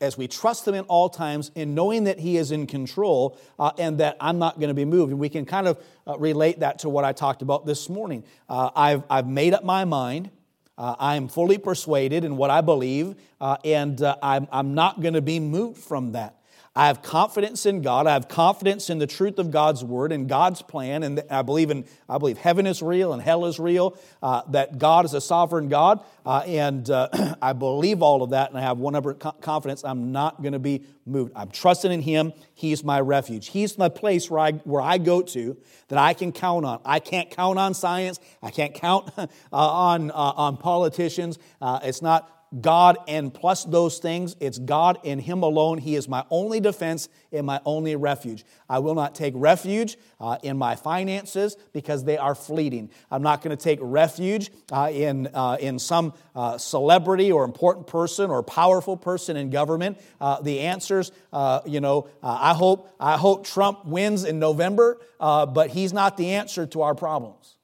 [0.00, 3.72] as we trust Him in all times, in knowing that He is in control uh,
[3.78, 5.10] and that I'm not going to be moved.
[5.10, 8.24] And we can kind of uh, relate that to what I talked about this morning.
[8.48, 10.30] Uh, I've, I've made up my mind.
[10.76, 15.14] Uh, I'm fully persuaded in what I believe, uh, and uh, I'm, I'm not going
[15.14, 16.40] to be moved from that.
[16.76, 18.08] I have confidence in God.
[18.08, 21.04] I have confidence in the truth of God's word and God's plan.
[21.04, 23.96] And I believe in I believe heaven is real and hell is real.
[24.20, 28.50] Uh, that God is a sovereign God, uh, and uh, I believe all of that.
[28.50, 29.00] And I have one
[29.40, 29.84] confidence.
[29.84, 31.32] I'm not going to be moved.
[31.36, 32.32] I'm trusting in Him.
[32.54, 33.48] He's my refuge.
[33.48, 35.56] He's my place where I where I go to
[35.88, 36.80] that I can count on.
[36.84, 38.18] I can't count on science.
[38.42, 39.12] I can't count
[39.52, 41.38] on uh, on politicians.
[41.62, 45.78] Uh, it's not God and plus those things, it's God and Him alone.
[45.78, 48.44] He is my only defense and my only refuge.
[48.68, 52.90] I will not take refuge uh, in my finances because they are fleeting.
[53.10, 57.86] I'm not going to take refuge uh, in, uh, in some uh, celebrity or important
[57.86, 59.98] person or powerful person in government.
[60.20, 65.70] Uh, the answers, uh, you know, I, hope, I hope Trump wins in November, but
[65.70, 67.56] he's not the answer to our problems.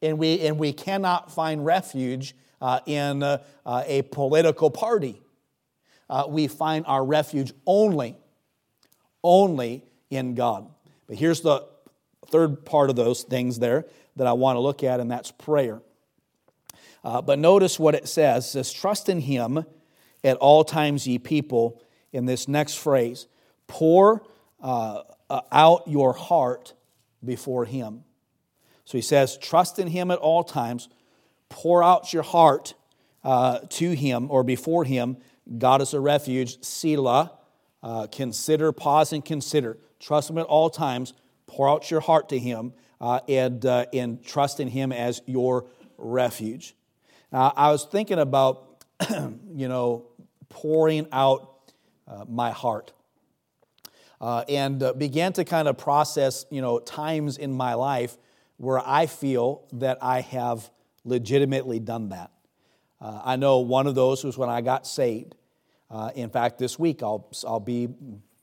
[0.00, 2.34] And we, and we cannot find refuge
[2.64, 5.20] uh, in uh, a political party.
[6.08, 8.16] Uh, we find our refuge only,
[9.22, 10.66] only in God.
[11.06, 11.66] But here's the
[12.28, 13.84] third part of those things there
[14.16, 15.82] that I want to look at, and that's prayer.
[17.04, 18.46] Uh, but notice what it says.
[18.46, 19.66] It says, Trust in Him
[20.22, 21.82] at all times, ye people,
[22.14, 23.26] in this next phrase.
[23.66, 24.22] Pour
[24.62, 25.02] uh,
[25.52, 26.72] out your heart
[27.22, 28.04] before Him.
[28.86, 30.88] So he says, Trust in Him at all times
[31.54, 32.74] pour out your heart
[33.22, 35.16] uh, to Him or before Him.
[35.56, 36.62] God is a refuge.
[36.64, 37.30] Selah.
[37.80, 39.78] Uh, consider, pause, and consider.
[40.00, 41.14] Trust Him at all times.
[41.46, 45.66] Pour out your heart to Him uh, and, uh, and trust in Him as your
[45.96, 46.74] refuge.
[47.30, 50.06] Now, I was thinking about, you know,
[50.48, 51.72] pouring out
[52.08, 52.92] uh, my heart.
[54.20, 58.16] Uh, and began to kind of process, you know, times in my life
[58.56, 60.70] where I feel that I have
[61.04, 62.30] legitimately done that.
[63.00, 65.34] Uh, I know one of those was when I got saved.
[65.90, 67.88] Uh, in fact, this week I'll, I'll be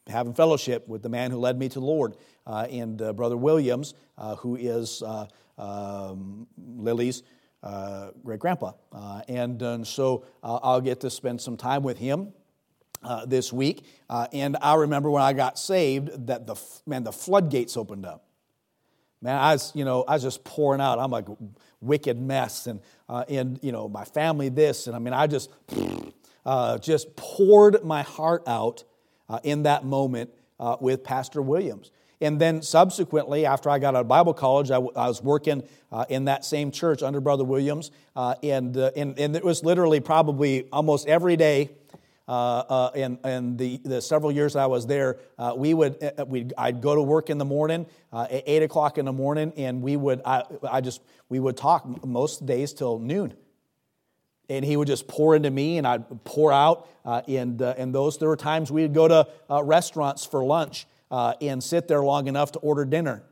[0.08, 3.38] having fellowship with the man who led me to the Lord uh, and uh, Brother
[3.38, 7.24] Williams, uh, who is uh, um, Lily's
[8.24, 8.74] great grandpa.
[9.28, 12.34] And, and, so I'll get to spend some time with him.
[13.26, 18.06] this week, and I remember when I got saved that the man the floodgates opened
[18.06, 18.26] up.
[19.24, 20.97] Man, I was, you know, I was just pouring out.
[20.97, 21.28] I'm like
[21.82, 25.50] wicked mess, and uh, and you know, my family this, and I mean, I just
[26.46, 28.84] uh, just poured my heart out
[29.30, 31.91] uh, in that moment uh, with Pastor Williams.
[32.22, 35.63] And then subsequently, after I got out of Bible college, I, w- I was working
[35.91, 40.00] uh, in that same church under Brother Williams, uh, and, and and it was literally
[40.00, 41.72] probably almost every day
[42.32, 46.24] uh, uh, and, and the, the several years I was there, uh, we would, uh,
[46.24, 49.52] we'd, I'd go to work in the morning uh, at 8 o'clock in the morning,
[49.58, 53.34] and we would, I, I just, we would talk most days till noon.
[54.48, 56.88] And he would just pour into me, and I'd pour out.
[57.04, 61.89] Uh, and, and those, there were times we'd go to restaurants for lunch and sit
[61.89, 63.24] there long enough to order dinner.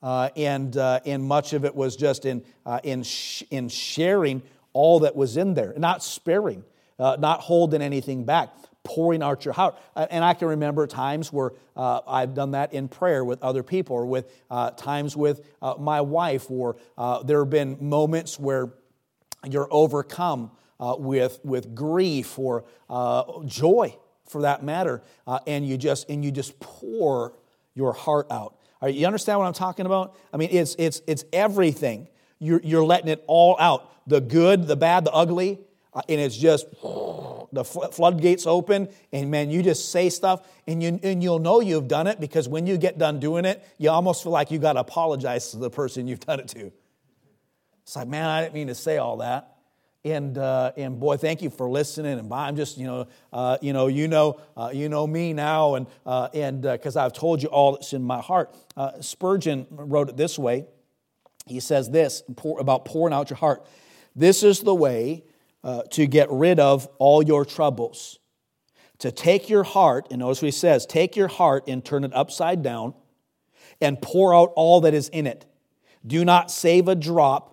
[0.00, 4.42] Uh, and, uh, and much of it was just in, uh, in, sh- in sharing
[4.74, 6.62] all that was in there, not sparing
[6.98, 8.50] uh, not holding anything back,
[8.82, 9.76] pouring out your heart.
[9.96, 13.62] Uh, and I can remember times where uh, I've done that in prayer with other
[13.62, 18.38] people, or with uh, times with uh, my wife, or uh, there have been moments
[18.38, 18.74] where
[19.48, 20.50] you're overcome
[20.98, 22.64] with, with grief or
[23.46, 25.02] joy, for that matter,
[25.46, 27.34] and you just and you just pour
[27.74, 28.56] your heart out.
[28.86, 30.14] You understand what I'm talking about?
[30.32, 32.08] I mean, it's it's it's everything.
[32.38, 35.58] You're, you're letting it all out the good, the bad, the ugly,
[36.08, 36.66] and it's just
[37.52, 41.88] the floodgates open and man you just say stuff and, you, and you'll know you've
[41.88, 44.72] done it because when you get done doing it you almost feel like you got
[44.74, 46.72] to apologize to the person you've done it to.
[47.82, 49.50] It's like man i didn't mean to say all that.
[50.06, 53.72] And, uh, and boy thank you for listening and i'm just you know uh, you
[53.72, 57.42] know you know uh, you know me now and uh, and because uh, i've told
[57.42, 58.54] you all that's in my heart.
[59.00, 60.66] Spurgeon wrote it this way.
[61.46, 62.22] He says this
[62.58, 63.66] about pouring out your heart.
[64.16, 65.24] This is the way
[65.64, 68.18] uh, to get rid of all your troubles.
[68.98, 72.14] To take your heart, and notice what he says take your heart and turn it
[72.14, 72.94] upside down
[73.80, 75.46] and pour out all that is in it.
[76.06, 77.50] Do not save a drop.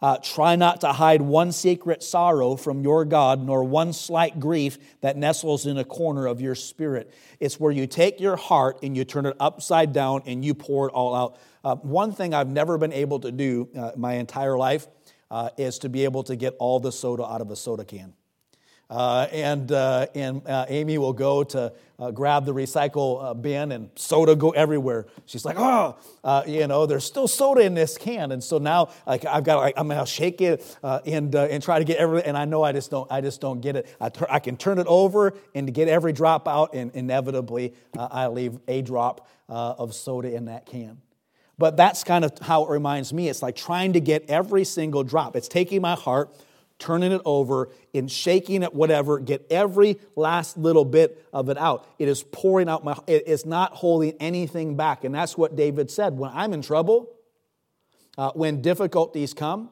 [0.00, 4.78] Uh, try not to hide one secret sorrow from your God, nor one slight grief
[5.00, 7.12] that nestles in a corner of your spirit.
[7.40, 10.86] It's where you take your heart and you turn it upside down and you pour
[10.86, 11.38] it all out.
[11.64, 14.86] Uh, one thing I've never been able to do uh, my entire life
[15.30, 18.14] uh, is to be able to get all the soda out of a soda can.
[18.90, 23.90] Uh, and uh, and uh, Amy will go to uh, grab the recycle bin, and
[23.96, 25.06] soda go everywhere.
[25.26, 25.94] She's like, "Oh,
[26.46, 29.74] you know, there's still soda in this can." And so now, like, I've got, like,
[29.76, 32.24] I'm gonna shake it and and try to get every.
[32.24, 33.94] And I know I just don't, I just don't get it.
[34.00, 38.58] I, I can turn it over and get every drop out, and inevitably, I leave
[38.68, 41.02] a drop of soda in that can.
[41.58, 43.28] But that's kind of how it reminds me.
[43.28, 45.34] It's like trying to get every single drop.
[45.34, 46.32] It's taking my heart,
[46.78, 51.88] turning it over, and shaking it, whatever, get every last little bit of it out.
[51.98, 55.02] It is pouring out my it is not holding anything back.
[55.02, 56.16] And that's what David said.
[56.16, 57.10] When I'm in trouble,
[58.16, 59.70] uh, when difficulties come,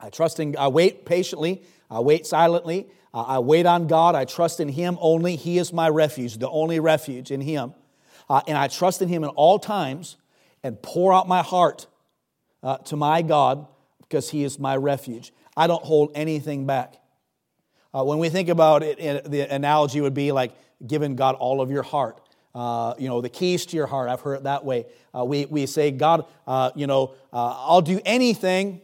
[0.00, 4.24] I trust in I wait patiently, I wait silently, uh, I wait on God, I
[4.24, 5.36] trust in Him only.
[5.36, 7.72] He is my refuge, the only refuge in Him.
[8.28, 10.16] Uh, and I trust in Him in all times
[10.64, 11.86] and pour out my heart
[12.64, 13.68] uh, to my God
[14.00, 15.32] because He is my refuge.
[15.56, 16.96] I don't hold anything back.
[17.94, 18.98] Uh, when we think about it,
[19.30, 20.52] the analogy would be like
[20.84, 22.20] giving God all of your heart.
[22.54, 24.08] Uh, you know, the keys to your heart.
[24.08, 24.86] I've heard it that way.
[25.16, 28.80] Uh, we, we say, God, uh, you know, uh, I'll do anything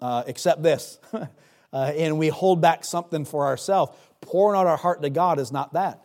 [0.00, 0.98] except this.
[1.72, 3.96] and we hold back something for ourselves.
[4.20, 6.00] Pouring out our heart to God is not that.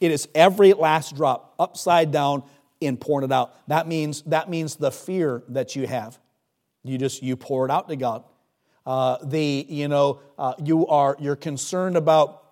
[0.00, 2.42] It is every last drop, upside down,
[2.84, 3.54] in pouring it out.
[3.68, 6.18] That means, that means the fear that you have.
[6.84, 8.24] You just, you pour it out to God.
[8.84, 12.42] Uh, the, you know, uh, you are, you're concerned about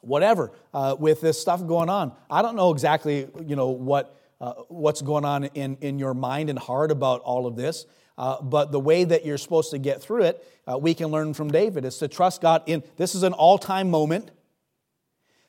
[0.00, 2.12] whatever uh, with this stuff going on.
[2.28, 6.50] I don't know exactly, you know, what, uh, what's going on in, in your mind
[6.50, 7.86] and heart about all of this.
[8.16, 11.34] Uh, but the way that you're supposed to get through it, uh, we can learn
[11.34, 12.82] from David, is to trust God in.
[12.96, 14.30] This is an all time moment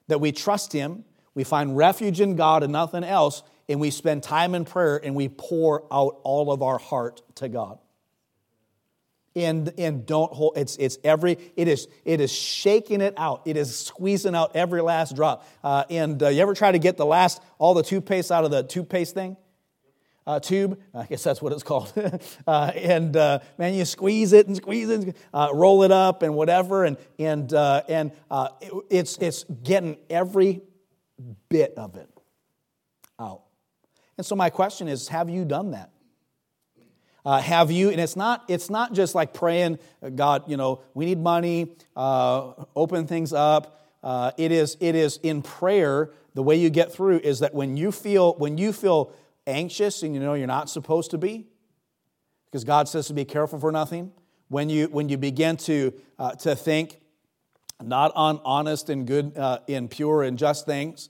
[0.07, 4.23] that we trust Him, we find refuge in God and nothing else, and we spend
[4.23, 7.79] time in prayer and we pour out all of our heart to God.
[9.37, 13.41] And, and don't hold it's it's every it is it is shaking it out.
[13.43, 15.45] It is squeezing out every last drop.
[15.61, 18.51] Uh, and uh, you ever try to get the last all the toothpaste out of
[18.51, 19.35] the toothpaste thing?
[20.25, 20.79] Uh, tube?
[20.93, 21.91] I guess that's what it's called.
[22.47, 26.33] Uh, and uh, man you squeeze it and squeeze it uh, roll it up and
[26.33, 26.85] whatever.
[26.85, 30.61] And and and it, it's it's getting every
[31.49, 32.09] bit of it
[33.19, 33.44] out
[34.17, 35.91] and so my question is have you done that?
[37.25, 40.83] Uh, have you and it's not it's not just like praying uh, god you know
[40.93, 46.43] we need money uh, open things up uh, it is it is in prayer the
[46.43, 49.11] way you get through is that when you feel when you feel
[49.47, 51.47] anxious and you know you're not supposed to be
[52.45, 54.11] because god says to be careful for nothing
[54.49, 56.99] when you when you begin to uh, to think
[57.81, 61.09] not on honest and good uh, and pure and just things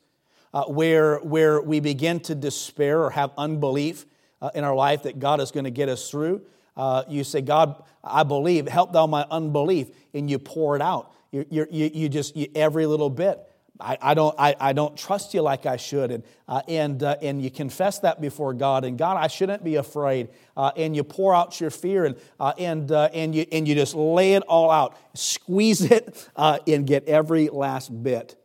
[0.55, 4.05] uh, where, where we begin to despair or have unbelief
[4.41, 6.43] uh, in our life that God is going to get us through,
[6.77, 11.13] uh, you say, God, I believe, help thou my unbelief, and you pour it out.
[11.31, 13.37] You, you, you just, you, every little bit.
[13.81, 16.11] I, I, don't, I, I don't trust you like I should.
[16.11, 18.85] And, uh, and, uh, and you confess that before God.
[18.85, 20.29] And God, I shouldn't be afraid.
[20.55, 23.75] Uh, and you pour out your fear and, uh, and, uh, and, you, and you
[23.75, 24.97] just lay it all out.
[25.13, 28.37] Squeeze it uh, and get every last bit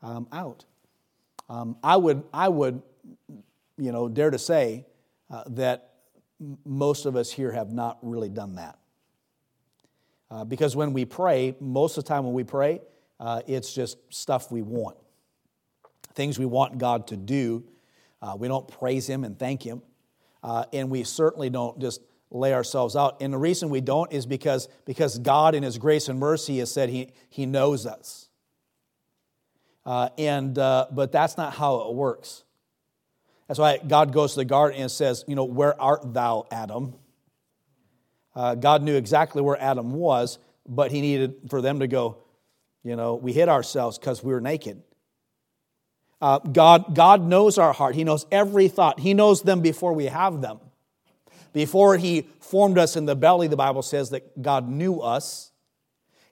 [0.00, 0.64] um, out.
[1.48, 2.82] Um, I, would, I would,
[3.78, 4.86] you know, dare to say
[5.30, 5.90] uh, that
[6.64, 8.78] most of us here have not really done that.
[10.30, 12.80] Uh, because when we pray, most of the time when we pray,
[13.18, 14.96] uh, it's just stuff we want,
[16.14, 17.64] things we want God to do.
[18.20, 19.82] Uh, we don't praise Him and thank Him.
[20.42, 23.20] Uh, and we certainly don't just lay ourselves out.
[23.20, 26.70] And the reason we don't is because, because God, in His grace and mercy, has
[26.70, 28.27] said He, he knows us.
[29.88, 32.44] Uh, and, uh, but that's not how it works.
[33.46, 36.94] That's why God goes to the garden and says, You know, where art thou, Adam?
[38.36, 42.18] Uh, God knew exactly where Adam was, but he needed for them to go,
[42.84, 44.82] You know, we hid ourselves because we were naked.
[46.20, 47.94] Uh, God, God knows our heart.
[47.94, 49.00] He knows every thought.
[49.00, 50.60] He knows them before we have them.
[51.54, 55.50] Before He formed us in the belly, the Bible says that God knew us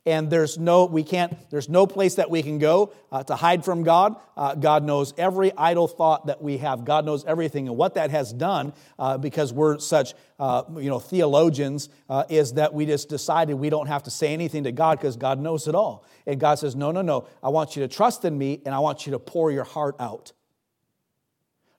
[0.06, 3.64] and there's no we can't there's no place that we can go uh, to hide
[3.64, 4.16] from god.
[4.36, 6.84] Uh, god knows every idle thought that we have.
[6.84, 7.66] God knows everything.
[7.66, 12.54] And what that has done uh, because we're such uh, you know theologians uh, is
[12.54, 15.66] that we just decided we don't have to say anything to god because god knows
[15.66, 16.04] it all.
[16.26, 17.26] And god says no no no.
[17.42, 19.96] I want you to trust in me and i want you to pour your heart
[19.98, 20.32] out.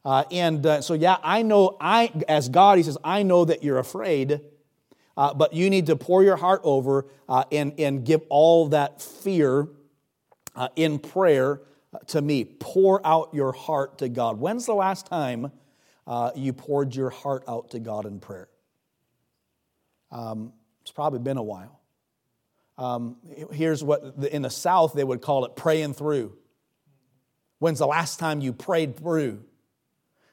[0.03, 3.79] Uh, and so yeah i know i as god he says i know that you're
[3.79, 4.41] afraid
[5.17, 9.01] uh, but you need to pour your heart over uh, and, and give all that
[9.01, 9.67] fear
[10.55, 11.61] uh, in prayer
[11.93, 12.45] uh, to me.
[12.45, 14.39] Pour out your heart to God.
[14.39, 15.51] When's the last time
[16.05, 18.47] uh, you poured your heart out to God in prayer?
[20.11, 21.81] Um, it's probably been a while.
[22.77, 23.17] Um,
[23.51, 26.37] here's what in the South they would call it praying through.
[27.57, 29.43] When's the last time you prayed through?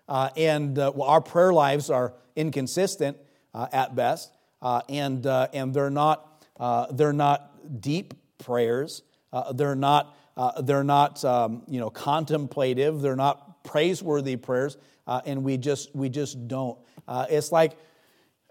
[0.07, 3.17] Uh, and uh, well, our prayer lives are inconsistent
[3.55, 4.34] uh, at best
[4.65, 9.03] uh, and, uh, and they're, not, uh, they're not deep prayers.
[9.33, 13.01] Uh, they're not, uh, they're not um, you know, contemplative.
[13.03, 16.79] They're not praiseworthy prayers, and we just, we just don't.
[17.09, 17.77] it's like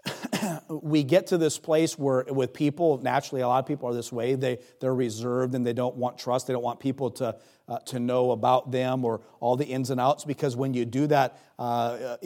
[0.68, 4.12] we get to this place where with people naturally a lot of people are this
[4.12, 7.34] way they, they're reserved and they don't want trust they don't want people to,
[7.68, 11.06] uh, to know about them or all the ins and outs because when you do
[11.06, 12.16] that uh,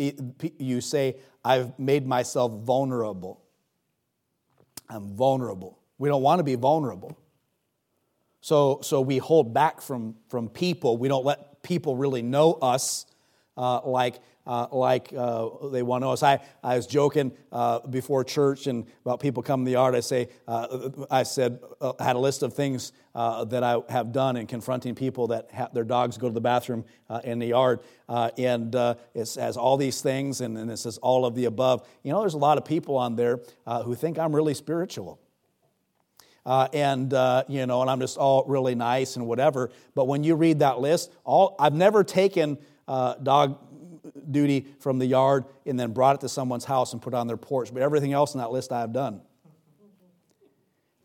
[0.58, 3.40] you say i've made myself vulnerable
[4.88, 5.78] I'm vulnerable.
[5.98, 7.18] We don't want to be vulnerable.
[8.40, 10.96] So, so we hold back from, from people.
[10.96, 13.06] We don't let people really know us
[13.56, 16.22] uh, like, uh, like uh, they want to us.
[16.22, 19.94] I, I was joking uh, before church and about people coming to the yard.
[19.94, 24.12] I say, uh, I said, uh, I had a list of things that I have
[24.12, 26.84] done in confronting people that have their dogs go to the bathroom
[27.24, 27.80] in the yard.
[28.08, 31.86] and it has all these things, and, and it says all of the above.
[32.02, 33.40] You know, there's a lot of people on there
[33.84, 35.20] who think I'm really spiritual.
[36.46, 39.70] Uh, and uh, you know, and I'm just all really nice and whatever.
[39.94, 42.56] But when you read that list, all I've never taken
[42.88, 43.67] uh, dog
[44.30, 47.26] duty from the yard and then brought it to someone's house and put it on
[47.26, 47.72] their porch.
[47.72, 49.20] But everything else in that list I have done.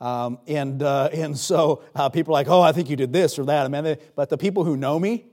[0.04, 3.40] Um, and, uh, and so uh, people are like, oh, I think you did this
[3.40, 3.66] or that.
[3.66, 5.28] I mean, they, but the people who know me,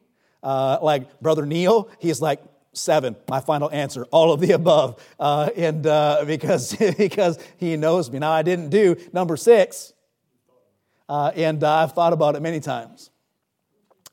[0.44, 2.40] uh, like Brother Neil, he's like,
[2.72, 5.04] seven, my final answer, all of the above.
[5.18, 8.20] Uh, and uh, because, because he knows me.
[8.20, 9.92] Now, I didn't do number six,
[11.08, 13.10] uh, and I've thought about it many times.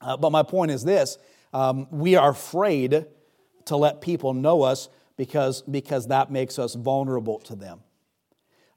[0.02, 1.20] but my point is this
[1.54, 3.06] um, we are afraid
[3.68, 7.80] to let people know us because, because that makes us vulnerable to them.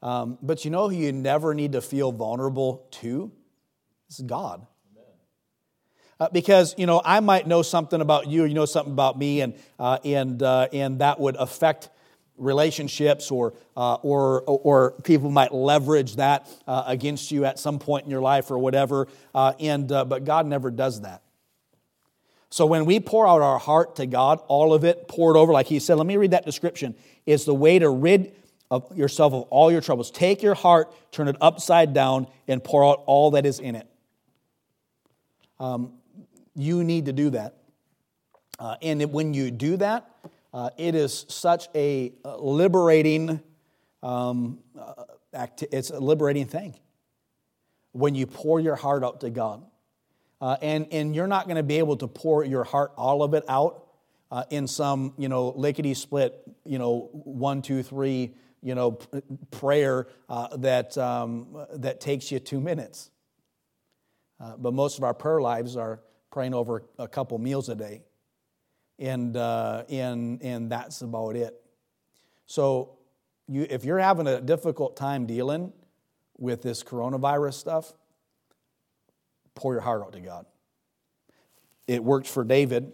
[0.03, 3.31] Um, but you know who you never need to feel vulnerable to?
[4.09, 4.67] It's God.
[6.19, 9.41] Uh, because you know I might know something about you, you know something about me,
[9.41, 11.89] and uh, and uh, and that would affect
[12.37, 18.05] relationships, or uh, or or people might leverage that uh, against you at some point
[18.05, 19.09] in your life, or whatever.
[19.35, 21.23] Uh, and but God never does that.
[22.51, 25.67] So when we pour out our heart to God, all of it poured over, like
[25.67, 28.35] he said, let me read that description, is the way to rid
[28.71, 30.11] of yourself of all your troubles.
[30.11, 33.87] Take your heart, turn it upside down, and pour out all that is in it.
[35.61, 35.93] Um,
[36.55, 37.57] you need to do that.
[38.59, 40.11] Uh, and when you do that,
[40.53, 43.41] uh, it is such a uh, liberating,
[44.03, 46.75] um, uh, act- it's a liberating thing
[47.93, 49.65] when you pour your heart out to God.
[50.41, 53.35] Uh, and, and you're not going to be able to pour your heart, all of
[53.35, 53.87] it out
[54.31, 58.93] uh, in some, you know, lickety split, you know, one, two, three, you know,
[59.51, 63.11] prayer uh, that, um, that takes you two minutes.
[64.41, 68.03] Uh, but most of our prayer lives are praying over a couple meals a day.
[68.99, 71.61] And, uh, and, and that's about it.
[72.47, 72.99] So
[73.49, 75.73] you, if you're having a difficult time dealing
[76.39, 77.93] with this coronavirus stuff,
[79.61, 80.47] pour your heart out to God.
[81.87, 82.93] It worked for David.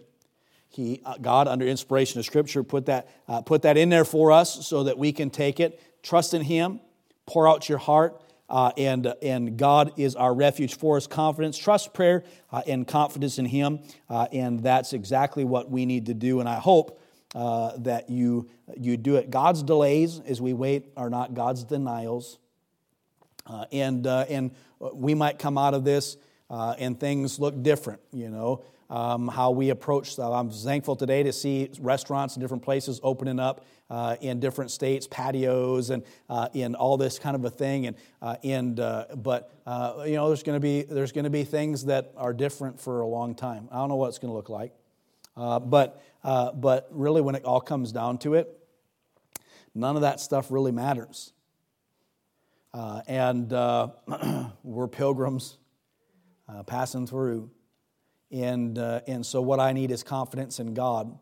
[0.67, 4.33] He, uh, God, under inspiration of Scripture, put that, uh, put that in there for
[4.33, 6.81] us so that we can take it, trust in Him,
[7.25, 11.07] pour out your heart, uh, and, and God is our refuge for us.
[11.07, 13.79] Confidence, trust, prayer, uh, and confidence in Him.
[14.09, 16.41] Uh, and that's exactly what we need to do.
[16.41, 16.99] And I hope
[17.33, 19.29] uh, that you, you do it.
[19.29, 22.39] God's delays as we wait are not God's denials.
[23.71, 26.17] and, and we might come out of this
[26.49, 30.17] uh, and things look different, you know, um, how we approach.
[30.17, 35.07] I'm thankful today to see restaurants in different places opening up uh, in different states,
[35.07, 37.87] patios, and uh, in all this kind of a thing.
[37.87, 41.29] And, uh, and uh, but uh, you know, there's going to be there's going to
[41.29, 43.67] be things that are different for a long time.
[43.71, 44.73] I don't know what it's going to look like,
[45.35, 48.57] but but really, when it all comes down to it,
[49.75, 51.33] none of that stuff really matters.
[52.73, 53.51] and
[54.63, 55.57] we're pilgrims
[56.47, 57.49] uh, passing through.
[58.31, 61.17] And, uh, and so, what I need is confidence in God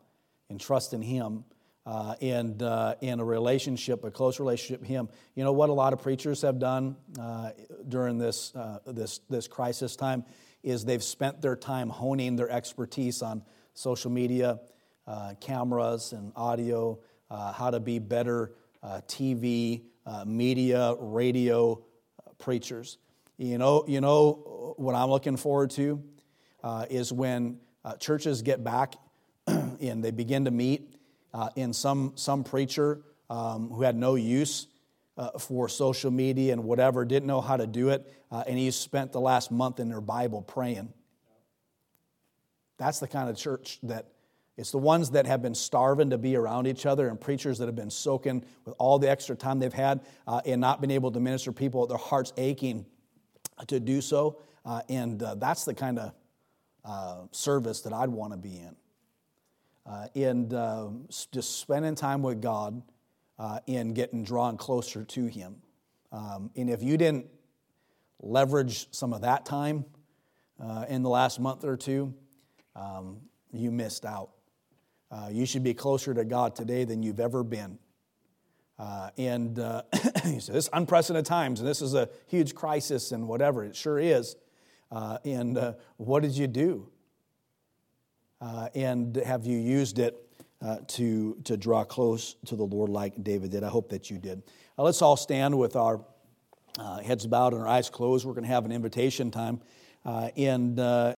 [0.49, 1.45] and trust in Him.
[1.86, 5.07] Uh, and uh, in a relationship, a close relationship with Him.
[5.36, 7.51] You know what a lot of preachers have done uh,
[7.88, 10.26] during this, uh, this, this crisis time
[10.63, 13.43] is they've spent their time honing their expertise on
[13.76, 14.59] social media,
[15.05, 16.97] uh, cameras, and audio,
[17.30, 18.53] uh, how to be better
[19.07, 19.84] TV,
[20.26, 21.84] media, radio
[22.39, 22.97] preachers.
[23.38, 26.03] You know, you know what I'm looking forward to
[26.89, 27.59] is when
[27.99, 28.95] churches get back
[29.47, 30.95] and they begin to meet
[31.36, 34.67] uh, in some, some preacher um, who had no use
[35.17, 38.71] uh, for social media and whatever, didn't know how to do it, uh, and he
[38.71, 40.93] spent the last month in their Bible praying.
[42.78, 44.07] That's the kind of church that
[44.57, 47.65] it's the ones that have been starving to be around each other and preachers that
[47.65, 51.11] have been soaking with all the extra time they've had uh, and not been able
[51.11, 52.86] to minister people, their hearts aching
[53.67, 54.38] to do so.
[54.66, 56.13] Uh, and uh, that's the kind of
[56.84, 58.76] uh, service that I'd want to be in
[59.86, 60.89] uh, in uh,
[61.32, 62.82] just spending time with God
[63.38, 65.57] uh, and getting drawn closer to Him.
[66.11, 67.28] Um, and if you didn't
[68.22, 69.86] leverage some of that time
[70.59, 72.13] uh, in the last month or two,
[72.76, 73.18] um,
[73.51, 74.32] you missed out.
[75.32, 77.80] You should be closer to God today than you've ever been.
[78.78, 79.82] Uh, and uh,
[80.26, 84.36] this unprecedented times, and this is a huge crisis, and whatever, it sure is.
[84.91, 86.88] Uh, and uh, what did you do?
[88.41, 90.15] Uh, and have you used it
[90.61, 93.63] uh, to, to draw close to the Lord like David did?
[93.63, 94.43] I hope that you did.
[94.77, 96.03] Uh, let's all stand with our
[96.77, 98.25] uh, heads bowed and our eyes closed.
[98.25, 99.61] We're going to have an invitation time.
[100.05, 101.15] And